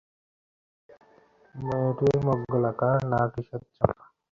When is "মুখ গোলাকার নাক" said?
2.25-3.31